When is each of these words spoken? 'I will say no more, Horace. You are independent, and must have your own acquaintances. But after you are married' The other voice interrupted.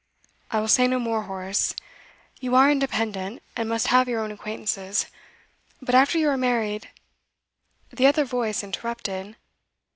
'I 0.49 0.61
will 0.61 0.67
say 0.67 0.87
no 0.87 0.97
more, 0.97 1.21
Horace. 1.25 1.75
You 2.39 2.55
are 2.55 2.71
independent, 2.71 3.43
and 3.55 3.69
must 3.69 3.85
have 3.93 4.07
your 4.09 4.21
own 4.21 4.31
acquaintances. 4.31 5.05
But 5.79 5.93
after 5.93 6.17
you 6.17 6.27
are 6.29 6.37
married' 6.37 6.89
The 7.93 8.07
other 8.07 8.25
voice 8.25 8.63
interrupted. 8.63 9.35